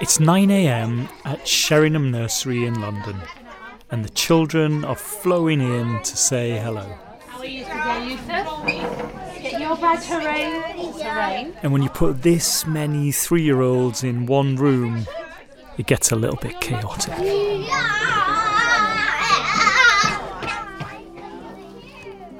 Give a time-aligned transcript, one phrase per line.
[0.00, 1.08] It's 9 a.m.
[1.24, 3.20] at Sheringham Nursery in London,
[3.90, 6.86] and the children are flowing in to say hello.
[7.26, 9.42] How are you today, Yusuf?
[9.42, 10.72] Get your badge, hooray.
[11.02, 11.52] Hooray.
[11.64, 15.04] And when you put this many three year olds in one room,
[15.78, 17.16] it gets a little bit chaotic.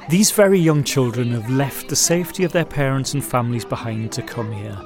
[0.09, 4.23] These very young children have left the safety of their parents and families behind to
[4.23, 4.79] come here,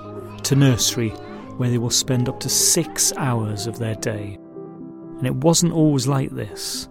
[0.44, 1.12] to nursery,
[1.62, 4.36] where they will spend up to six hours of their day.
[5.18, 6.88] And it wasn't always like this.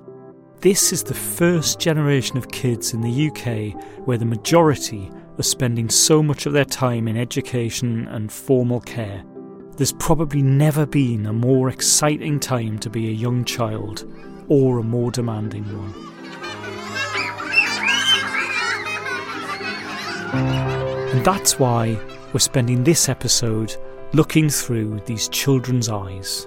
[0.62, 3.74] This is the first generation of kids in the UK
[4.08, 9.26] where the majority are spending so much of their time in education and formal care.
[9.76, 14.10] There's probably never been a more exciting time to be a young child
[14.48, 15.94] or a more demanding one.
[21.14, 22.00] And that's why
[22.32, 23.76] we're spending this episode
[24.14, 26.46] looking through these children's eyes.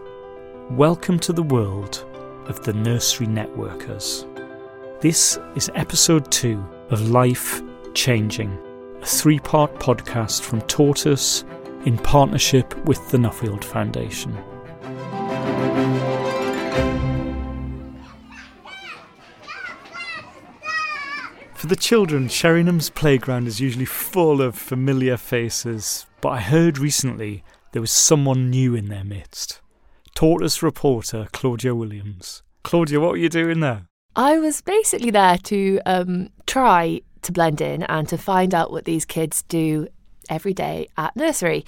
[0.68, 2.04] Welcome to the world
[2.46, 4.28] of the Nursery Networkers.
[5.00, 7.62] This is episode two of Life
[7.94, 8.58] Changing,
[9.00, 11.46] a three part podcast from Tortoise
[11.86, 14.36] in partnership with the Nuffield Foundation.
[21.54, 27.42] For the children, Sheringham's playground is usually full of familiar faces, but I heard recently
[27.74, 29.60] there was someone new in their midst.
[30.14, 32.44] Tortoise reporter Claudia Williams.
[32.62, 33.88] Claudia, what were you doing there?
[34.14, 38.84] I was basically there to um, try to blend in and to find out what
[38.84, 39.88] these kids do
[40.30, 41.64] every day at nursery.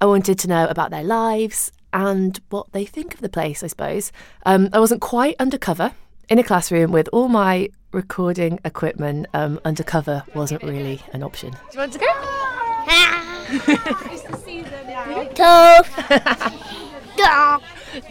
[0.00, 3.66] I wanted to know about their lives and what they think of the place, I
[3.66, 4.12] suppose.
[4.46, 5.92] Um, I wasn't quite undercover
[6.30, 9.26] in a classroom with all my recording equipment.
[9.34, 11.50] Um, undercover wasn't really an option.
[11.50, 12.39] Do you want to go?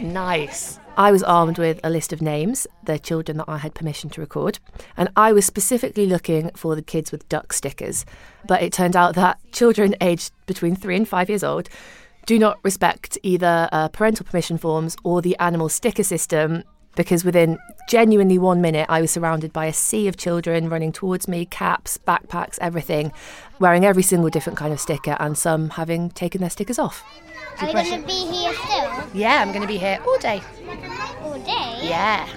[0.00, 0.78] nice.
[0.96, 4.20] I was armed with a list of names, the children that I had permission to
[4.20, 4.58] record,
[4.96, 8.04] and I was specifically looking for the kids with duck stickers.
[8.46, 11.68] But it turned out that children aged between three and five years old
[12.26, 16.62] do not respect either uh, parental permission forms or the animal sticker system
[16.96, 17.58] because within
[17.88, 21.98] genuinely one minute, I was surrounded by a sea of children running towards me caps,
[22.06, 23.12] backpacks, everything,
[23.58, 27.04] wearing every single different kind of sticker, and some having taken their stickers off.
[27.60, 29.04] Are you going to be here still?
[29.14, 30.42] Yeah, I'm going to be here all day.
[31.22, 31.78] All day?
[31.82, 32.28] Yeah.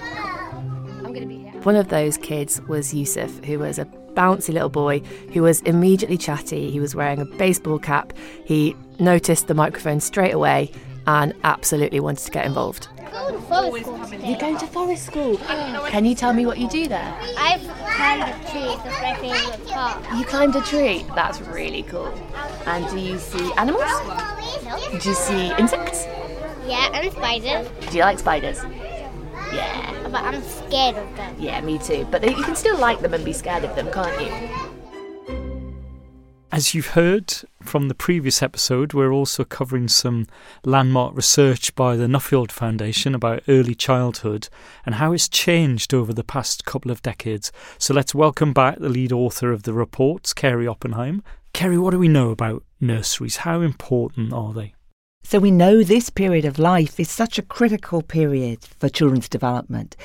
[1.00, 1.62] I'm going to be here.
[1.62, 5.00] One of those kids was Yusuf, who was a bouncy little boy
[5.34, 6.70] who was immediately chatty.
[6.70, 8.14] He was wearing a baseball cap.
[8.46, 10.72] He noticed the microphone straight away
[11.08, 12.88] and absolutely wanted to get involved.
[13.12, 13.90] Go to forest.
[14.24, 15.38] You're going to forest school.
[15.38, 17.14] Can you tell me what you do there?
[17.38, 18.76] I've climbed a tree.
[18.84, 20.18] That's my favorite part.
[20.18, 21.06] You climbed a tree.
[21.16, 22.14] That's really cool.
[22.66, 23.84] And do you see animals?
[24.64, 25.00] No?
[25.00, 26.06] Do you see insects?
[26.66, 27.70] Yeah, and spiders.
[27.92, 28.62] Do you like spiders?
[29.54, 29.92] Yeah.
[30.04, 31.36] But I'm scared of them.
[31.40, 32.08] Yeah, me too.
[32.10, 34.73] But you can still like them and be scared of them, can't you?
[36.54, 37.34] As you've heard
[37.64, 40.28] from the previous episode, we're also covering some
[40.64, 44.50] landmark research by the Nuffield Foundation about early childhood
[44.86, 47.52] and how it's changed over the past couple of decades.
[47.80, 51.24] So let's welcome back the lead author of the reports, Carey Oppenheim.
[51.54, 53.38] Carey, what do we know about nurseries?
[53.38, 54.76] How important are they?
[55.26, 59.96] So we know this period of life is such a critical period for children's development.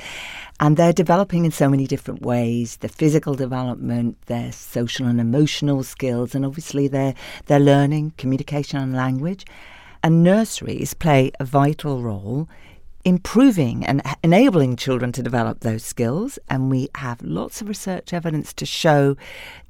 [0.61, 5.82] And they're developing in so many different ways their physical development, their social and emotional
[5.82, 7.15] skills, and obviously their,
[7.47, 9.44] their learning, communication, and language.
[10.03, 12.49] And nurseries play a vital role
[13.09, 16.39] improving and enabling children to develop those skills.
[16.49, 19.17] And we have lots of research evidence to show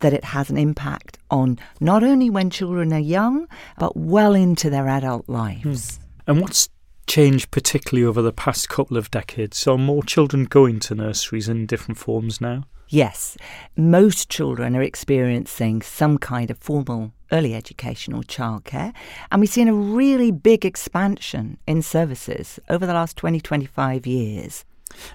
[0.01, 3.49] that it has an impact on not only when children are young,
[3.79, 5.97] but well into their adult lives.
[5.97, 6.31] Hmm.
[6.31, 6.69] And what's
[7.07, 9.67] changed particularly over the past couple of decades?
[9.67, 12.65] Are more children going to nurseries in different forms now?
[12.91, 13.37] Yes,
[13.77, 18.95] most children are experiencing some kind of formal early education or childcare,
[19.31, 24.65] and we've seen a really big expansion in services over the last 20, 25 years.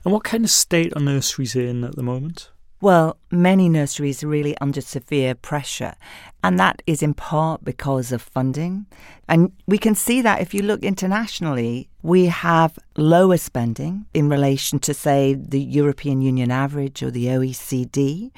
[0.05, 2.51] And what kind of state are nurseries in at the moment?
[2.83, 5.95] Well, many nurseries are really under severe pressure,
[6.43, 8.87] and that is in part because of funding.
[9.29, 14.79] And we can see that if you look internationally, we have lower spending in relation
[14.79, 18.31] to, say, the European Union average or the OECD.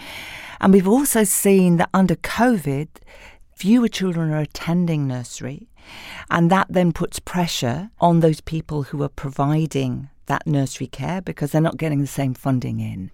[0.61, 2.89] And we've also seen that under COVID,
[3.55, 5.69] fewer children are attending nursery,
[6.29, 11.51] and that then puts pressure on those people who are providing that nursery care because
[11.51, 13.09] they're not getting the same funding in.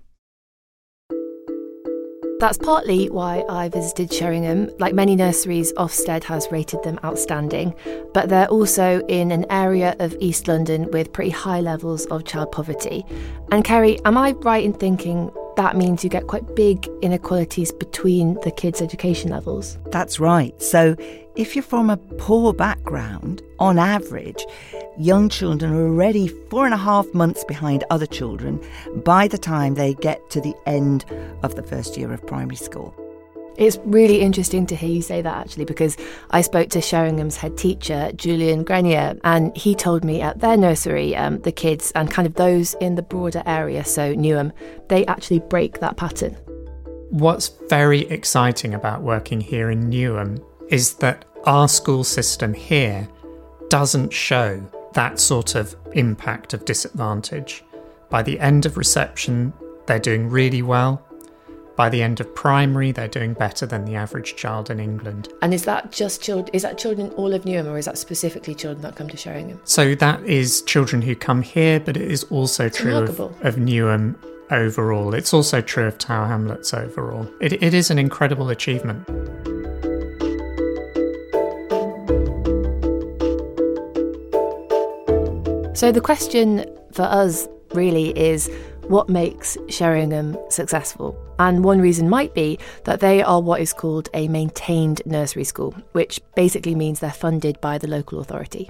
[2.42, 4.72] That's partly why I visited Sheringham.
[4.80, 7.76] Like many nurseries, Ofsted has rated them outstanding,
[8.16, 12.52] but they're also in an area of East London with pretty high levels of child
[12.52, 13.06] poverty.
[13.52, 18.36] And Carey, am I right in thinking that means you get quite big inequalities between
[18.44, 19.77] the kids' education levels?
[19.88, 20.59] That's right.
[20.62, 20.95] So
[21.36, 24.45] if you're from a poor background, on average,
[24.98, 28.63] young children are already four and a half months behind other children
[29.06, 31.06] by the time they get to the end
[31.44, 32.94] of the first year of primary school.
[33.62, 35.96] It's really interesting to hear you say that actually, because
[36.31, 41.16] I spoke to Sheringham's head teacher, Julian Grenier, and he told me at their nursery,
[41.16, 44.52] um, the kids and kind of those in the broader area, so Newham,
[44.90, 46.34] they actually break that pattern.
[47.12, 53.08] What's very exciting about working here in Newham is that our school system here
[53.69, 54.60] doesn't show
[54.94, 57.63] that sort of impact of disadvantage.
[58.10, 59.54] By the end of reception,
[59.86, 61.06] they're doing really well.
[61.76, 65.30] By the end of primary, they're doing better than the average child in England.
[65.42, 66.50] And is that just children?
[66.54, 69.60] Is that children all of Newham, or is that specifically children that come to Sheringham?
[69.64, 73.56] So that is children who come here, but it is also It's true of, of
[73.56, 74.16] Newham
[74.52, 75.14] overall.
[75.14, 77.28] It's also true of Tower Hamlets overall.
[77.40, 79.08] It, it is an incredible achievement.
[85.78, 88.52] So the question for us really is
[88.88, 91.18] what makes Sheringham successful?
[91.39, 95.75] And one reason might be that they are what is called a maintained nursery school,
[95.94, 98.69] which basically means they're funded by the local authority.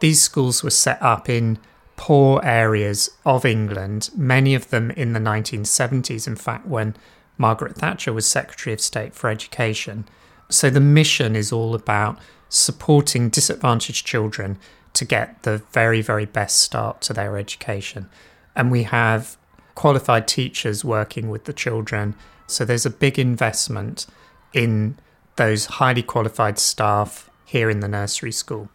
[0.00, 1.58] These schools were set up in
[1.96, 6.96] poor areas of England, many of them in the 1970s, in fact, when
[7.38, 10.06] Margaret Thatcher was Secretary of State for Education.
[10.50, 12.18] So the mission is all about
[12.48, 14.58] supporting disadvantaged children
[14.92, 18.08] to get the very, very best start to their education.
[18.54, 19.36] And we have
[19.74, 22.14] qualified teachers working with the children.
[22.46, 24.06] So there's a big investment
[24.52, 24.98] in
[25.36, 28.68] those highly qualified staff here in the nursery school.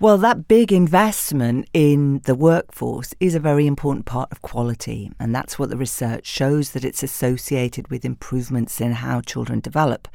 [0.00, 5.34] Well, that big investment in the workforce is a very important part of quality, and
[5.34, 10.08] that's what the research shows that it's associated with improvements in how children develop.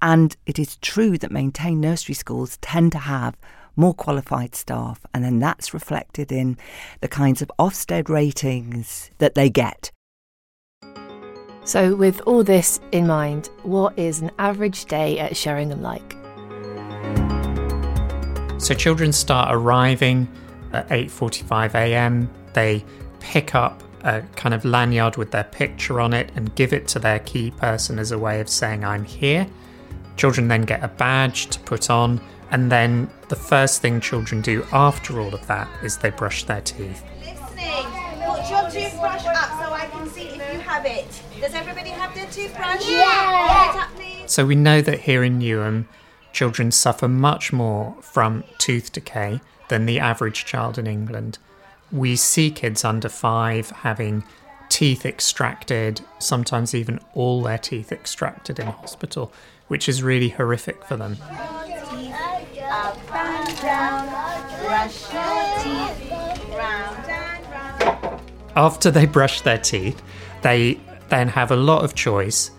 [0.00, 3.36] And it is true that maintained nursery schools tend to have
[3.76, 6.56] more qualified staff, and then that's reflected in
[7.00, 9.92] the kinds of Ofsted ratings that they get.
[11.64, 16.16] So, with all this in mind, what is an average day at Sheringham like?
[18.58, 20.28] So children start arriving
[20.72, 22.30] at 8:45 a.m.
[22.54, 22.84] They
[23.20, 26.98] pick up a kind of lanyard with their picture on it and give it to
[26.98, 29.46] their key person as a way of saying I'm here.
[30.16, 34.64] Children then get a badge to put on and then the first thing children do
[34.72, 37.04] after all of that is they brush their teeth.
[37.20, 37.86] Listening.
[38.24, 41.06] Put your toothbrush up so I can see if you have it.
[41.40, 42.88] Does everybody have their toothbrush?
[42.88, 43.46] Yeah.
[43.46, 44.30] Hold it up, please.
[44.30, 45.86] So we know that here in Newham,
[46.32, 51.38] children suffer much more from tooth decay than the average child in England.
[51.92, 54.24] We see kids under five having
[54.68, 59.32] teeth extracted, sometimes even all their teeth extracted in hospital,
[59.68, 61.16] which is really horrific for them.
[62.68, 64.08] Up and down.
[64.64, 66.12] Brush your teeth.
[66.56, 68.20] Round and round.
[68.56, 70.02] After they brush their teeth,
[70.42, 72.50] they then have a lot of choice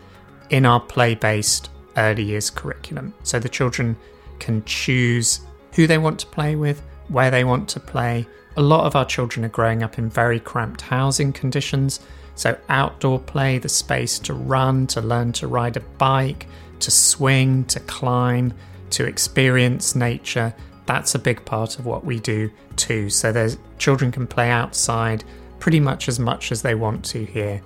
[0.49, 3.13] in our play based early years curriculum.
[3.23, 3.97] So the children
[4.39, 5.41] can choose
[5.73, 8.25] who they want to play with, where they want to play.
[8.55, 11.99] A lot of our children are growing up in very cramped housing conditions.
[12.35, 16.47] So, outdoor play, the space to run, to learn to ride a bike,
[16.79, 18.53] to swing, to climb,
[18.91, 20.53] to experience nature,
[20.85, 23.09] that's a big part of what we do too.
[23.09, 25.23] So there's children can play outside
[25.59, 27.61] pretty much as much as they want to here.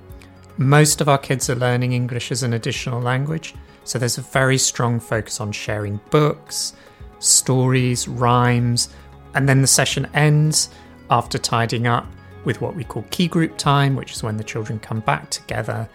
[0.58, 4.58] Most of our kids are learning English as an additional language, so there's a very
[4.58, 6.74] strong focus on sharing books,
[7.20, 8.90] stories, rhymes,
[9.34, 10.70] and then the session ends
[11.10, 12.06] after tidying up
[12.44, 15.88] with what we call key group time, which is when the children come back together.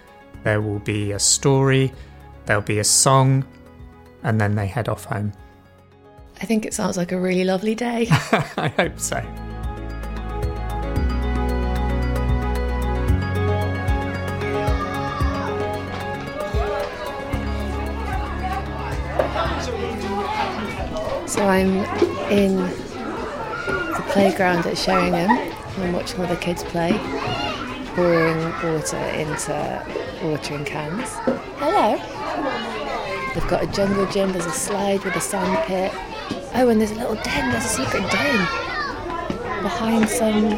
[0.45, 1.93] There will be a story,
[2.45, 3.45] there'll be a song,
[4.27, 5.33] and then they head off home.
[6.43, 8.09] I think it sounds like a really lovely day.
[8.11, 9.23] I hope so.
[21.27, 21.85] So I'm
[22.31, 25.31] in the playground at Sheringham.
[25.79, 26.93] I'm watching all the kids play,
[27.95, 28.39] pouring
[28.75, 29.87] water into
[30.23, 31.13] watering cans.
[31.59, 32.76] Hello.
[33.37, 35.93] They've got a jungle gym, there's a slide with a sand pit.
[36.55, 38.39] Oh, and there's a little den, there's a secret den
[39.63, 40.57] behind some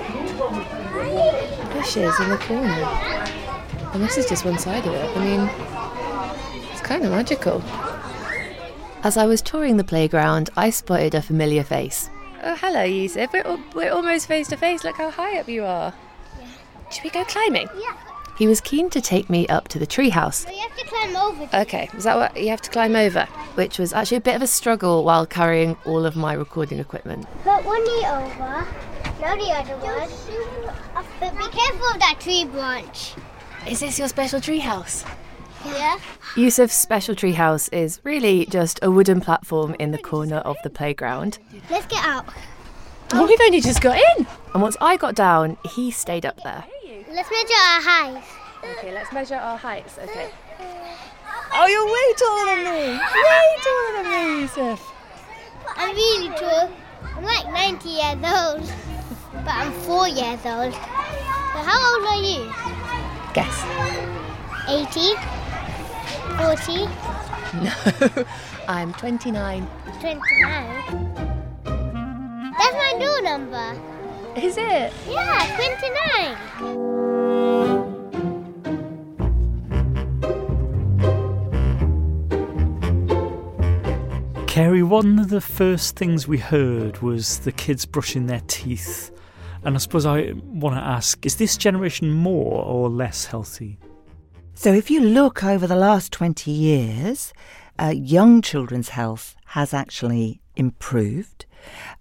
[1.73, 2.71] bushes in the corner.
[3.93, 5.17] And this is just one side of it.
[5.17, 7.65] I mean, it's kind of magical.
[9.03, 12.11] As I was touring the playground, I spotted a familiar face.
[12.45, 13.33] Oh, hello, Yusuf.
[13.33, 14.85] We're, al- we're almost face to face.
[14.85, 15.93] Look how high up you are.
[16.93, 17.69] Should we go climbing?
[17.77, 17.97] Yeah.
[18.39, 20.49] He was keen to take me up to the treehouse.
[20.49, 21.49] You have to climb over.
[21.53, 23.25] Okay, was that what you have to climb over?
[23.57, 27.27] Which was actually a bit of a struggle while carrying all of my recording equipment.
[27.43, 28.65] Put one knee over.
[29.21, 30.09] Now the other one.
[31.19, 33.15] But be careful of that tree branch.
[33.69, 35.05] Is this your special treehouse?
[35.67, 35.99] Yeah.
[36.37, 41.39] Yusuf's special treehouse is really just a wooden platform in the corner of the playground.
[41.69, 42.27] Let's get out.
[43.13, 44.27] Oh, we've only just got in!
[44.53, 46.65] And once I got down, he stayed up there.
[47.11, 48.29] Let's measure our heights.
[48.63, 49.99] Okay, let's measure our heights.
[49.99, 50.31] Okay.
[51.55, 52.99] Oh, you're way taller than me!
[52.99, 54.93] Way taller than me, Yusuf!
[55.75, 56.71] I'm really tall.
[57.17, 58.71] I'm like 90 years old.
[59.33, 60.75] But I'm 4 years old.
[60.75, 62.53] So how old are you?
[63.33, 63.65] Guess.
[64.69, 65.17] 80?
[66.37, 66.89] 40?
[67.65, 68.25] No,
[68.69, 69.67] I'm 29.
[70.01, 70.19] 29?
[72.59, 73.81] That's my door number.
[74.37, 74.93] Is it?
[75.09, 75.57] Yeah,
[76.61, 76.98] 29.
[84.59, 89.13] Carey, one of the first things we heard was the kids brushing their teeth.
[89.63, 93.79] And I suppose I want to ask is this generation more or less healthy?
[94.55, 97.33] So, if you look over the last 20 years,
[97.79, 101.47] uh, young children's health has actually improved,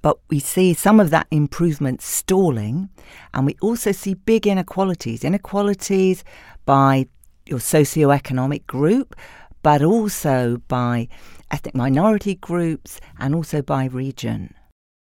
[0.02, 2.90] but we see some of that improvement stalling,
[3.34, 6.24] and we also see big inequalities inequalities
[6.66, 7.08] by
[7.46, 9.16] your socioeconomic group,
[9.64, 11.08] but also by
[11.52, 14.54] ethnic minority groups and also by region.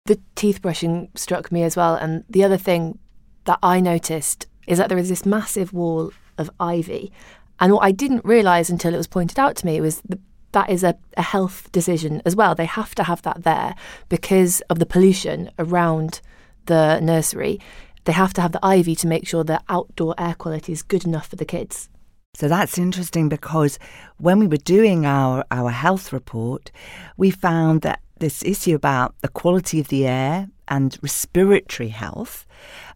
[0.06, 1.96] The teeth brushing struck me as well.
[1.96, 3.00] And the other thing
[3.46, 7.12] that I noticed is that there is this massive wall of ivy.
[7.60, 10.20] And what I didn't realise until it was pointed out to me was that
[10.54, 12.56] that is a, a health decision as well.
[12.56, 13.76] They have to have that there
[14.10, 16.22] because of the pollution around
[16.66, 17.60] the nursery.
[18.06, 21.06] They have to have the ivy to make sure the outdoor air quality is good
[21.06, 21.90] enough for the kids.
[22.36, 23.78] So that's interesting because
[24.18, 26.72] when we were doing our, our health report,
[27.16, 32.48] we found that this issue about the quality of the air and respiratory health,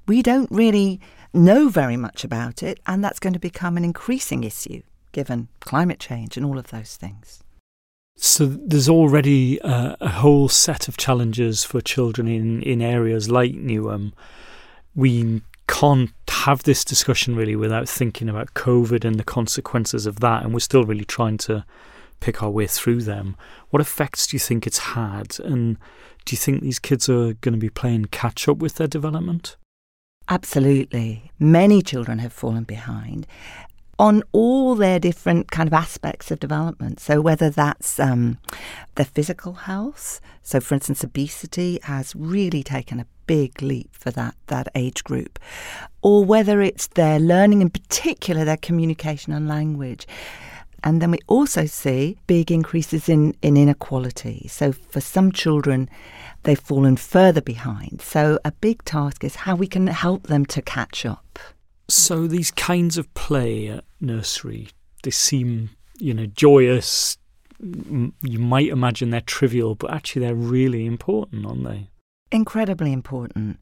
[0.07, 0.99] we don't really
[1.33, 5.99] know very much about it, and that's going to become an increasing issue given climate
[5.99, 7.43] change and all of those things.
[8.19, 13.53] So there's already uh, a whole set of challenges for children in, in areas like
[13.53, 14.11] Newham.
[14.95, 20.43] We can't have this discussion really without thinking about COVID and the consequences of that,
[20.43, 21.63] and we're still really trying to
[22.19, 23.37] pick our way through them.
[23.69, 25.77] What effects do you think it's had, and
[26.25, 29.57] do you think these kids are going to be playing catch up with their development?
[30.29, 31.31] Absolutely.
[31.39, 33.27] Many children have fallen behind
[33.99, 36.99] on all their different kind of aspects of development.
[36.99, 38.37] So whether that's um,
[38.95, 44.35] their physical health, so for instance, obesity has really taken a big leap for that
[44.47, 45.39] that age group,
[46.01, 50.07] or whether it's their learning, in particular their communication and language.
[50.83, 54.47] And then we also see big increases in, in inequality.
[54.47, 55.89] So for some children,
[56.43, 57.99] they've fallen further behind.
[58.01, 61.39] So a big task is how we can help them to catch up.
[61.89, 64.69] So these kinds of play at nursery,
[65.03, 67.17] they seem, you know, joyous.
[67.59, 71.89] You might imagine they're trivial, but actually they're really important, aren't they?
[72.31, 73.59] Incredibly important.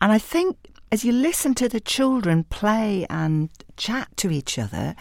[0.00, 0.56] And I think
[0.92, 4.94] as you listen to the children play and chat to each other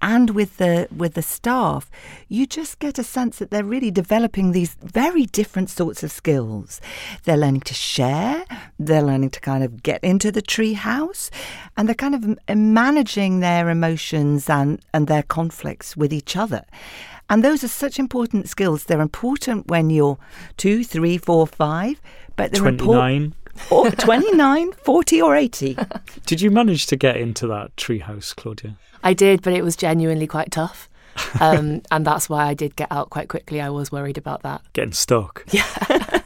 [0.00, 1.90] and with the with the staff
[2.28, 6.80] you just get a sense that they're really developing these very different sorts of skills.
[7.24, 8.44] They're learning to share
[8.78, 11.30] they're learning to kind of get into the tree house
[11.76, 16.64] and they're kind of managing their emotions and and their conflicts with each other.
[17.28, 18.84] And those are such important skills.
[18.84, 20.18] They're important when you're
[20.56, 22.00] two three four five
[22.36, 23.34] but they're 29
[23.70, 25.76] or 29, 40, or 80.
[26.26, 28.76] Did you manage to get into that treehouse, Claudia?
[29.02, 30.88] I did, but it was genuinely quite tough.
[31.40, 33.60] Um, and that's why I did get out quite quickly.
[33.60, 34.62] I was worried about that.
[34.72, 35.44] Getting stuck.
[35.52, 36.22] Yeah.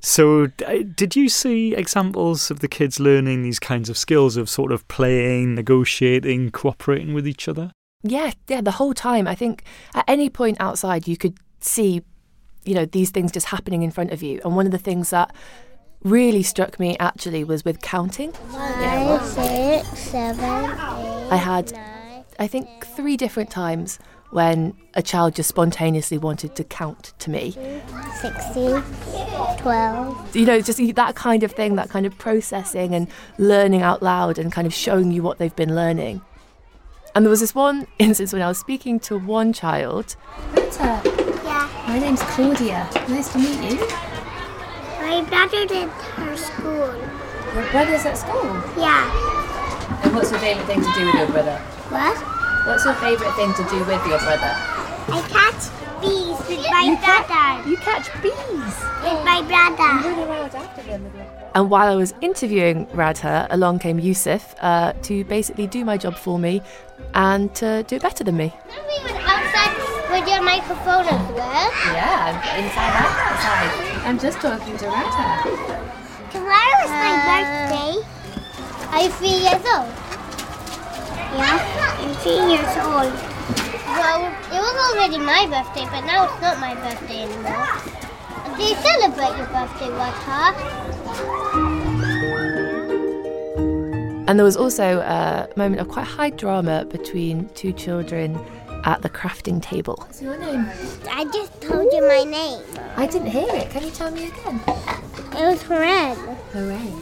[0.00, 4.72] so, did you see examples of the kids learning these kinds of skills of sort
[4.72, 7.72] of playing, negotiating, cooperating with each other?
[8.02, 9.26] Yeah, yeah, the whole time.
[9.26, 12.02] I think at any point outside, you could see,
[12.64, 14.40] you know, these things just happening in front of you.
[14.44, 15.34] And one of the things that
[16.02, 18.32] really struck me actually was with counting.
[18.32, 23.98] Five, six, seven, eight, I had, nine, I think, three different times
[24.30, 27.50] when a child just spontaneously wanted to count to me.
[28.20, 28.82] 16,
[29.58, 30.36] 12.
[30.36, 34.38] You know, just that kind of thing, that kind of processing and learning out loud
[34.38, 36.22] and kind of showing you what they've been learning.
[37.14, 40.14] And there was this one instance when I was speaking to one child.
[40.52, 41.02] Rita,
[41.44, 41.84] Yeah.
[41.88, 42.88] my name's Claudia.
[43.08, 43.88] Nice to meet you.
[45.10, 46.94] My brother did her school.
[47.52, 48.46] Your brother's at school.
[48.78, 49.10] Yeah.
[50.04, 51.58] And what's your favourite thing to do with your brother?
[51.90, 52.16] What?
[52.68, 54.54] What's your favourite thing to do with your brother?
[55.10, 55.66] I catch
[56.00, 57.68] bees with my brother.
[57.68, 58.76] You catch bees.
[59.02, 59.90] With my brother.
[59.98, 61.26] Running around after them with your
[61.56, 66.14] And while I was interviewing Radha, along came Yusuf uh, to basically do my job
[66.14, 66.62] for me
[67.14, 68.54] and to do it better than me.
[68.70, 69.74] Can we went outside
[70.12, 71.72] with your microphone as well?
[71.92, 73.89] Yeah, inside and outside.
[74.04, 75.42] I'm just talking to Rata.
[76.32, 77.94] Tomorrow is my uh, birthday.
[78.90, 79.92] Are you three years old.
[81.36, 81.60] Yeah,
[82.00, 83.12] I'm three years old.
[83.86, 87.68] Well, it was already my birthday, but now it's not my birthday anymore.
[88.56, 90.54] Do you celebrate your birthday, Wata?
[94.28, 98.38] And there was also a moment of quite high drama between two children
[98.84, 99.96] at the crafting table.
[99.98, 100.68] What's your name?
[101.10, 102.62] I just told you my name.
[102.96, 103.70] I didn't hear it.
[103.70, 104.60] Can you tell me again?
[104.66, 105.00] Uh,
[105.32, 106.16] it was Ren.
[106.52, 106.92] Hooray.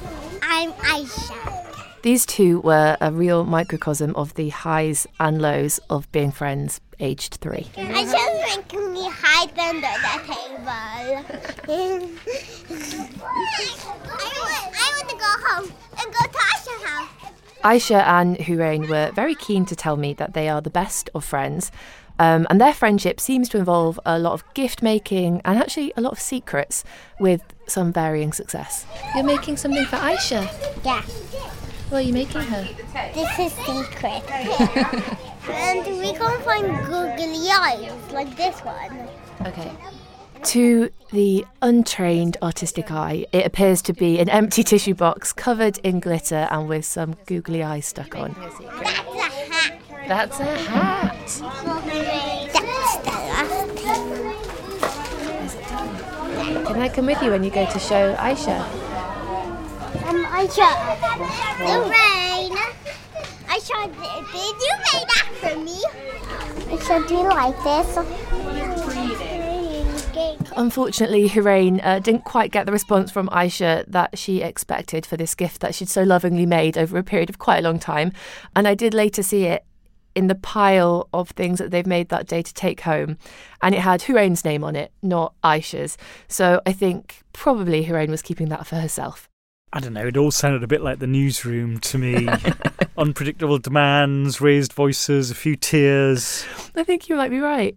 [0.42, 1.68] I'm Aisha.
[2.02, 7.34] These two were a real microcosm of the highs and lows of being friends aged
[7.34, 7.66] three.
[7.76, 10.68] I just making me hide under the table.
[10.68, 11.22] I
[14.38, 17.08] want, I want to go home and go to Asha's house.
[17.64, 21.24] Aisha and Hurain were very keen to tell me that they are the best of
[21.24, 21.70] friends.
[22.20, 26.00] Um, and their friendship seems to involve a lot of gift making and actually a
[26.00, 26.82] lot of secrets
[27.20, 28.86] with some varying success.
[29.14, 30.42] You're making something for Aisha.
[30.84, 31.02] Yeah,
[31.90, 32.68] What are you making her?
[33.14, 34.22] this is secret.
[35.48, 39.08] and we can't find googly eyes like this one.
[39.46, 39.70] Okay.
[40.44, 46.00] To the untrained artistic eye, it appears to be an empty tissue box covered in
[46.00, 48.34] glitter and with some googly eyes stuck on.
[48.34, 49.82] That's a hat.
[50.08, 51.28] That's a hat.
[56.66, 58.60] Can I come with you when you go to show Aisha?
[60.06, 60.70] Um, Aisha,
[61.58, 62.56] the rain.
[63.48, 63.86] Aisha,
[64.32, 65.82] did you make that for me?
[66.74, 67.98] Aisha, do you like this?
[70.56, 75.34] Unfortunately, Hirain uh, didn't quite get the response from Aisha that she expected for this
[75.34, 78.12] gift that she'd so lovingly made over a period of quite a long time.
[78.56, 79.64] And I did later see it
[80.14, 83.16] in the pile of things that they've made that day to take home.
[83.62, 85.96] And it had Hirain's name on it, not Aisha's.
[86.26, 89.28] So I think probably Hirain was keeping that for herself.
[89.72, 92.26] I don't know, it all sounded a bit like the newsroom to me.
[92.98, 96.44] Unpredictable demands, raised voices, a few tears.
[96.74, 97.76] I think you might be right.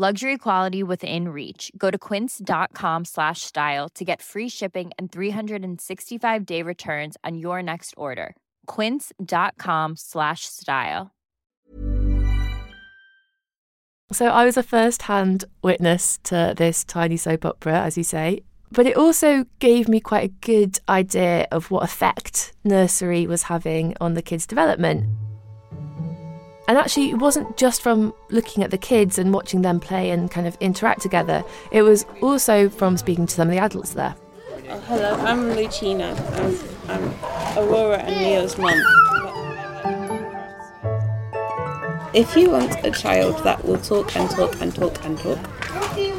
[0.00, 1.72] Luxury quality within reach.
[1.76, 7.64] Go to quince.com slash style to get free shipping and 365 day returns on your
[7.64, 8.36] next order.
[8.68, 11.10] Quince.com slash style.
[14.12, 18.42] So I was a first hand witness to this tiny soap opera, as you say.
[18.70, 23.96] But it also gave me quite a good idea of what effect nursery was having
[24.00, 25.08] on the kids' development.
[26.68, 30.30] And actually, it wasn't just from looking at the kids and watching them play and
[30.30, 34.14] kind of interact together, it was also from speaking to some of the adults there.
[34.68, 36.14] Oh, hello, I'm Lucina.
[36.34, 36.58] I'm,
[36.90, 38.78] I'm Aurora and Leo's mum.
[42.12, 45.38] If you want a child that will talk and talk and talk and talk,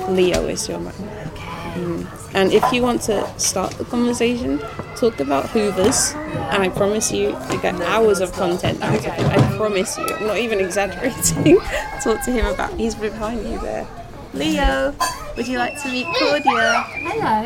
[0.09, 0.93] Leo is your man.
[0.93, 2.18] Mm.
[2.33, 4.59] And if you want to start the conversation,
[4.95, 9.19] talk about Hoovers, and I promise you, you get hours of content out of it.
[9.19, 11.57] I promise you, I'm not even exaggerating.
[12.03, 12.73] talk to him about.
[12.73, 13.87] He's behind you there.
[14.33, 14.93] Leo,
[15.35, 16.83] would you like to meet Claudia?
[16.83, 17.41] Hello,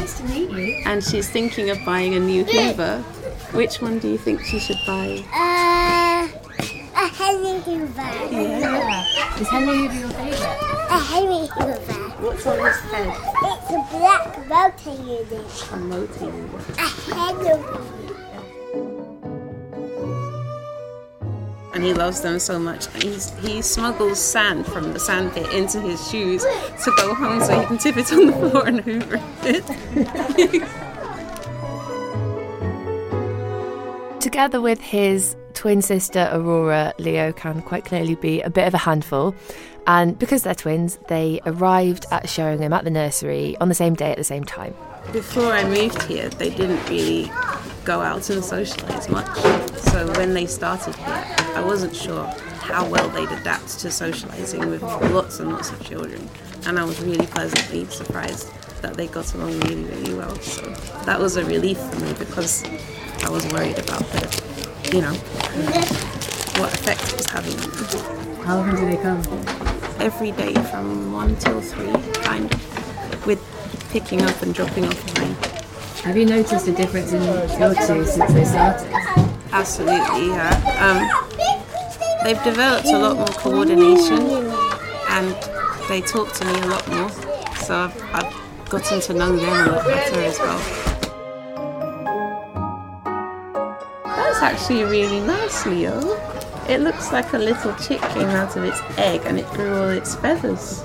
[0.00, 0.82] nice to meet you.
[0.84, 3.02] And she's thinking of buying a new Hoover.
[3.52, 5.22] Which one do you think she should buy?
[5.32, 6.28] Uh,
[6.96, 8.02] a Henry Hoover.
[8.02, 9.04] Yeah.
[9.38, 10.86] Is Henry Hoover your favourite?
[10.90, 12.05] A Henry Hoover.
[12.18, 13.14] What's on his head?
[13.42, 15.68] It's a black motor unit.
[15.72, 16.78] A motor unit.
[16.78, 18.06] A Henry
[21.76, 22.86] and he loves them so much.
[22.94, 27.60] And he's, he smuggles sand from the sandpit into his shoes to go home so
[27.60, 29.62] he can tip it on the floor and hoover it.
[34.22, 38.78] Together with his twin sister Aurora, Leo can quite clearly be a bit of a
[38.78, 39.34] handful.
[39.86, 44.10] And because they're twins, they arrived at Sheringham at the nursery on the same day
[44.10, 44.74] at the same time.
[45.12, 47.30] Before I moved here, they didn't really
[47.84, 49.38] go out and socialise much.
[49.92, 52.26] So when they started here, I wasn't sure
[52.58, 56.28] how well they'd adapt to socialising with lots and lots of children.
[56.66, 58.50] And I was really pleasantly surprised
[58.82, 60.34] that they got along really, really well.
[60.40, 60.62] So
[61.04, 62.64] that was a relief for me because
[63.22, 65.14] I was worried about the, you know,
[66.60, 68.25] what effect it was having on them.
[68.46, 69.20] How often do they come?
[69.98, 71.90] Every day from one till three,
[72.22, 73.42] kind of, with
[73.90, 75.34] picking up and dropping off mine.
[76.04, 78.86] Have you noticed a difference in your two since they started?
[79.50, 80.52] Absolutely, yeah.
[80.78, 84.20] Um, they've developed a lot more coordination
[85.10, 85.34] and
[85.88, 87.10] they talk to me a lot more.
[87.56, 90.60] So I've, I've gotten to know them a lot better as well.
[94.04, 96.35] That's actually really nice, Leo.
[96.68, 99.88] It looks like a little chick came out of its egg and it grew all
[99.88, 100.82] its feathers.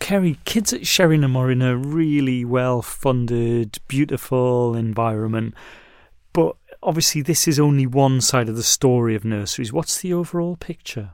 [0.00, 5.54] Carey, kids at Sheringham are in a really well funded, beautiful environment.
[6.32, 9.74] But obviously, this is only one side of the story of nurseries.
[9.74, 11.10] What's the overall picture?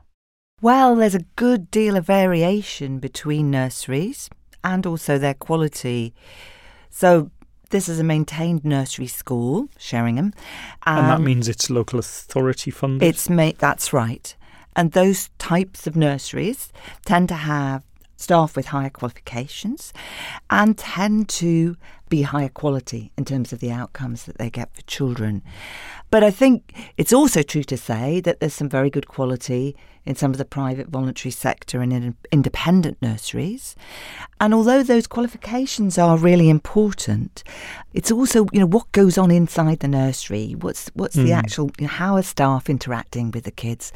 [0.61, 4.29] Well, there's a good deal of variation between nurseries
[4.67, 6.13] and also their quality.
[6.89, 7.31] So,
[7.69, 10.33] this is a maintained nursery school, Sheringham.
[10.85, 13.07] and that means it's local authority funded?
[13.07, 14.35] It's made that's right.
[14.75, 16.71] And those types of nurseries
[17.05, 17.83] tend to have
[18.15, 19.93] staff with higher qualifications
[20.49, 21.75] and tend to
[22.09, 25.41] be higher quality in terms of the outcomes that they get for children.
[26.09, 30.15] But I think it's also true to say that there's some very good quality in
[30.15, 33.75] some of the private voluntary sector and in independent nurseries.
[34.39, 37.43] And although those qualifications are really important,
[37.93, 41.37] it's also, you know, what goes on inside the nursery, what's what's the Mm.
[41.37, 43.91] actual you know, how are staff interacting with the kids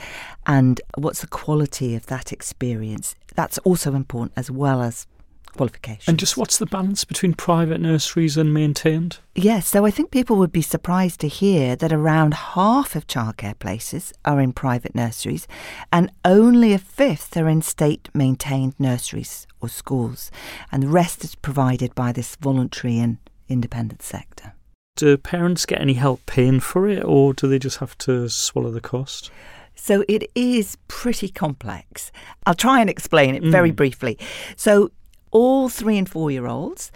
[0.45, 3.15] and what's the quality of that experience.
[3.35, 5.07] That's also important as well as
[5.53, 6.07] qualifications.
[6.07, 9.19] And just what's the balance between private nurseries and maintained?
[9.35, 13.57] Yes, so I think people would be surprised to hear that around half of childcare
[13.57, 15.47] places are in private nurseries
[15.91, 20.31] and only a fifth are in state maintained nurseries or schools,
[20.71, 24.53] and the rest is provided by this voluntary and independent sector.
[24.95, 28.71] Do parents get any help paying for it, or do they just have to swallow
[28.71, 29.31] the cost?
[29.75, 32.11] So it is pretty complex.
[32.45, 33.75] I'll try and explain it very Mm.
[33.77, 34.19] briefly.
[34.55, 34.91] So
[35.31, 36.91] all three and four year olds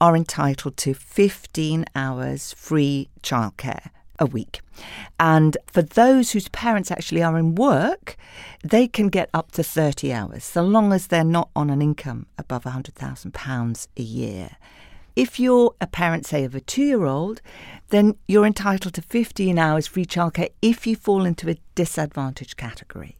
[0.00, 4.60] are entitled to 15 hours free childcare a week.
[5.18, 8.16] And for those whose parents actually are in work,
[8.62, 12.26] they can get up to 30 hours, so long as they're not on an income
[12.38, 14.50] above £100,000 a year.
[15.16, 17.42] If you're a parent, say, of a two year old,
[17.88, 23.16] then you're entitled to 15 hours free childcare if you fall into a disadvantaged category.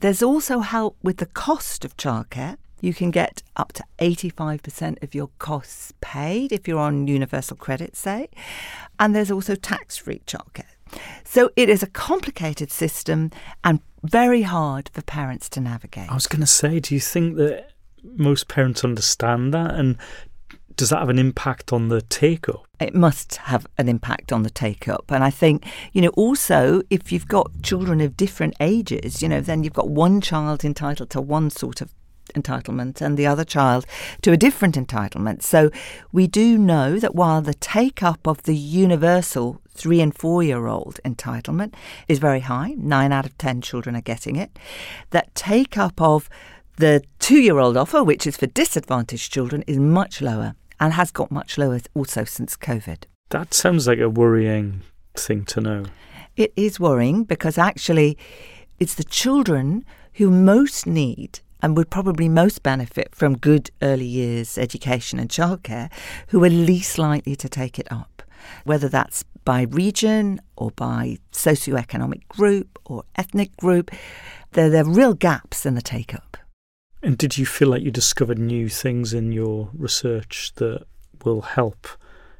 [0.00, 2.56] There's also help with the cost of childcare.
[2.82, 7.96] You can get up to 85% of your costs paid if you're on universal credit,
[7.96, 8.28] say.
[8.98, 10.64] And there's also tax free childcare.
[11.24, 13.30] So it is a complicated system
[13.64, 16.10] and very hard for parents to navigate.
[16.10, 17.70] I was going to say, do you think that
[18.02, 19.74] most parents understand that?
[19.74, 19.96] And
[20.76, 22.66] does that have an impact on the take up?
[22.82, 25.10] it must have an impact on the take up.
[25.10, 29.40] And I think, you know, also if you've got children of different ages, you know,
[29.40, 31.94] then you've got one child entitled to one sort of
[32.32, 33.86] entitlement and the other child
[34.22, 35.42] to a different entitlement.
[35.42, 35.70] So
[36.12, 40.66] we do know that while the take up of the universal three and four year
[40.66, 41.74] old entitlement
[42.08, 44.58] is very high, nine out of ten children are getting it,
[45.10, 46.28] that take up of
[46.76, 51.10] the two year old offer, which is for disadvantaged children, is much lower and has
[51.10, 53.04] got much lower also since COVID.
[53.30, 54.82] That sounds like a worrying
[55.14, 55.84] thing to know.
[56.36, 58.18] It is worrying because actually
[58.78, 64.58] it's the children who most need and would probably most benefit from good early years
[64.58, 65.90] education and childcare
[66.28, 68.22] who are least likely to take it up,
[68.64, 73.90] whether that's by region or by socioeconomic group or ethnic group.
[74.52, 76.36] There, there are real gaps in the take up.
[77.02, 80.84] And did you feel like you discovered new things in your research that
[81.24, 81.88] will help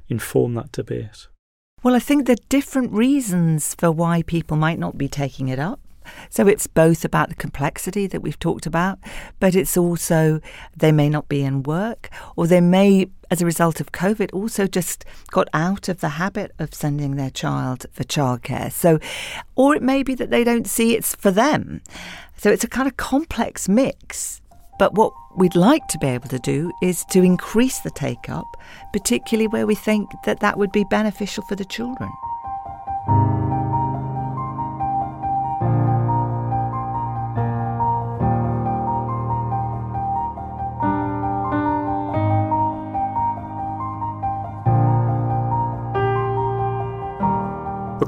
[0.09, 1.29] inform that debate?
[1.83, 5.59] Well, I think there are different reasons for why people might not be taking it
[5.59, 5.81] up.
[6.31, 8.99] So it's both about the complexity that we've talked about,
[9.41, 10.41] but it's also
[10.77, 14.67] they may not be in work, or they may, as a result of COVID, also
[14.67, 18.71] just got out of the habit of sending their child for childcare.
[18.73, 18.99] So,
[19.57, 21.83] or it may be that they don't see it's for them.
[22.37, 24.41] So it's a kind of complex mix.
[24.79, 28.57] But what we'd like to be able to do is to increase the take up,
[28.93, 32.11] particularly where we think that that would be beneficial for the children.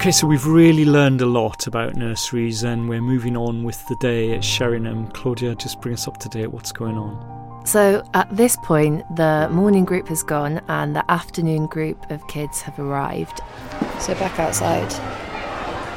[0.05, 3.97] Okay, so we've really learned a lot about nurseries and we're moving on with the
[3.97, 5.09] day at Sheringham.
[5.13, 6.49] Claudia, just bring us up to date.
[6.49, 7.65] What's going on?
[7.67, 12.61] So at this point, the morning group has gone and the afternoon group of kids
[12.61, 13.41] have arrived.
[13.99, 14.93] So back outside,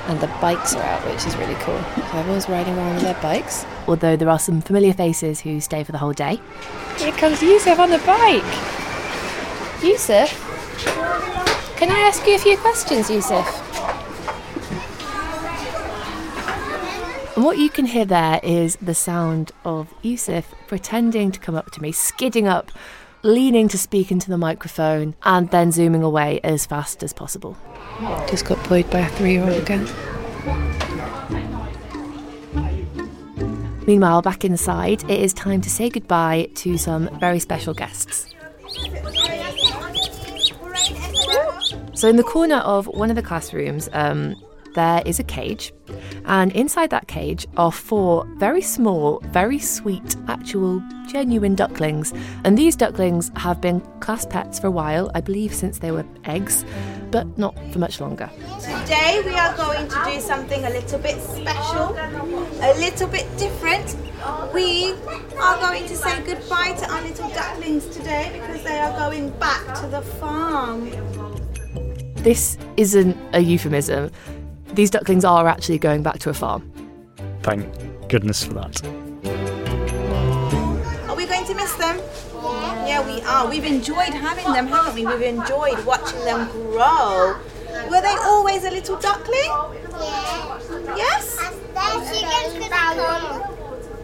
[0.10, 1.78] and the bikes are out, which is really cool.
[2.10, 3.66] So everyone's riding around with their bikes.
[3.90, 6.40] Although there are some familiar faces who stay for the whole day.
[6.98, 8.42] Here comes Yusuf on the bike.
[9.84, 10.32] Yusuf,
[11.76, 13.67] can I ask you a few questions, Yusuf?
[17.38, 21.70] And what you can hear there is the sound of Yusuf pretending to come up
[21.74, 22.72] to me, skidding up,
[23.22, 27.56] leaning to speak into the microphone, and then zooming away as fast as possible.
[28.28, 29.88] Just got bullied by a three year old again.
[33.86, 38.34] Meanwhile, back inside, it is time to say goodbye to some very special guests.
[41.94, 44.36] So, in the corner of one of the classrooms, um,
[44.78, 45.74] there is a cage,
[46.26, 52.14] and inside that cage are four very small, very sweet, actual, genuine ducklings.
[52.44, 56.06] And these ducklings have been class pets for a while, I believe since they were
[56.26, 56.64] eggs,
[57.10, 58.30] but not for much longer.
[58.62, 61.98] Today we are going to do something a little bit special,
[62.62, 63.98] a little bit different.
[64.54, 64.94] We
[65.40, 69.74] are going to say goodbye to our little ducklings today because they are going back
[69.82, 70.92] to the farm.
[72.18, 74.12] This isn't a euphemism
[74.78, 76.72] these ducklings are actually going back to a farm.
[77.42, 77.66] Thank
[78.10, 78.86] goodness for that.
[81.10, 82.00] Are we going to miss them?
[82.36, 82.86] Yeah.
[82.86, 83.50] yeah, we are.
[83.50, 85.04] We've enjoyed having them, haven't we?
[85.04, 87.40] We've enjoyed watching them grow.
[87.90, 89.50] Were they always a little duckling?
[90.00, 90.60] Yeah.
[90.96, 91.38] Yes?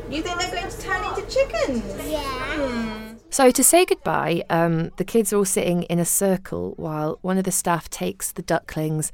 [0.09, 2.09] You think they're going to turn into chickens?
[2.09, 2.21] Yeah.
[2.23, 3.17] Hmm.
[3.29, 7.37] So, to say goodbye, um, the kids are all sitting in a circle while one
[7.37, 9.11] of the staff takes the ducklings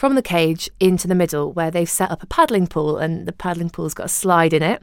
[0.00, 3.32] from the cage into the middle where they've set up a paddling pool and the
[3.34, 4.82] paddling pool's got a slide in it.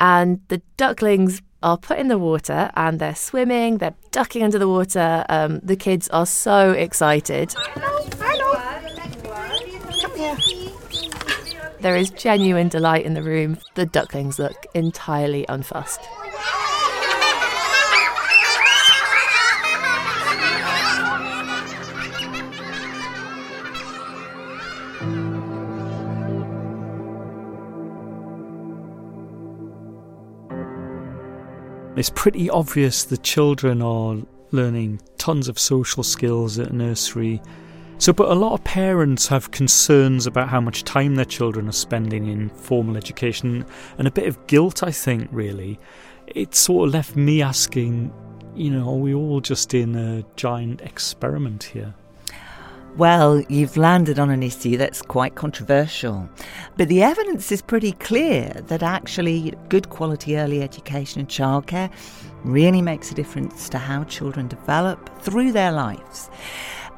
[0.00, 4.66] And the ducklings are put in the water and they're swimming, they're ducking under the
[4.66, 5.26] water.
[5.28, 7.54] Um, the kids are so excited.
[7.58, 8.54] Hello, hello.
[10.00, 10.38] Come here.
[11.80, 13.58] There is genuine delight in the room.
[13.74, 16.00] The ducklings look entirely unfussed.
[31.96, 34.16] It's pretty obvious the children are
[34.50, 37.40] learning tons of social skills at nursery.
[37.98, 41.72] So, but a lot of parents have concerns about how much time their children are
[41.72, 43.64] spending in formal education
[43.96, 45.78] and a bit of guilt, I think, really.
[46.26, 48.12] It sort of left me asking,
[48.56, 51.94] you know, are we all just in a giant experiment here?
[52.96, 56.28] Well, you've landed on an issue that's quite controversial.
[56.76, 61.90] But the evidence is pretty clear that actually good quality early education and childcare
[62.44, 66.30] really makes a difference to how children develop through their lives.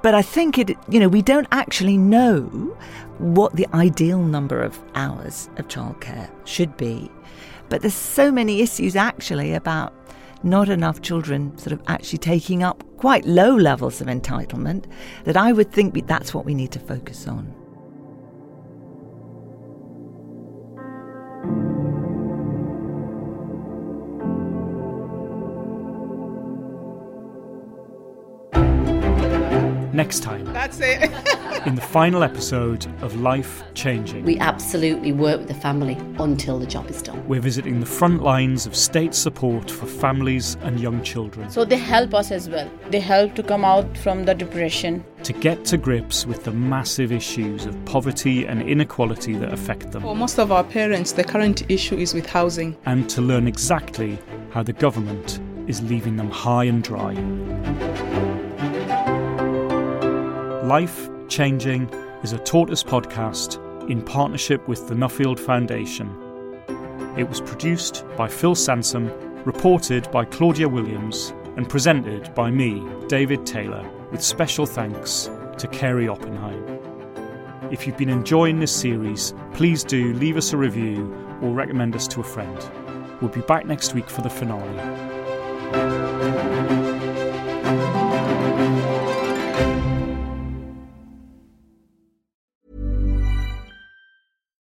[0.03, 2.43] But I think it, you know, we don't actually know
[3.17, 7.11] what the ideal number of hours of childcare should be.
[7.71, 9.95] But there's so many issues actually about
[10.43, 14.85] not enough children sort of actually taking up quite low levels of entitlement
[15.25, 17.66] that I would think that's what we need to focus on.
[29.97, 30.45] Next time.
[30.53, 31.11] That's it.
[31.67, 34.27] in the final episode of Life Changing.
[34.27, 37.27] We absolutely work with the family until the job is done.
[37.27, 41.49] We're visiting the front lines of state support for families and young children.
[41.49, 42.71] So they help us as well.
[42.91, 45.03] They help to come out from the depression.
[45.23, 50.03] To get to grips with the massive issues of poverty and inequality that affect them.
[50.03, 52.77] For most of our parents, the current issue is with housing.
[52.85, 54.19] And to learn exactly
[54.51, 57.15] how the government is leaving them high and dry.
[60.67, 61.89] Life Changing
[62.25, 66.11] is a Tortoise podcast in partnership with the Nuffield Foundation.
[67.17, 69.07] It was produced by Phil Sansom,
[69.45, 76.09] reported by Claudia Williams, and presented by me, David Taylor, with special thanks to Carey
[76.09, 76.81] Oppenheim.
[77.71, 82.09] If you've been enjoying this series, please do leave us a review or recommend us
[82.09, 82.59] to a friend.
[83.21, 85.16] We'll be back next week for the finale.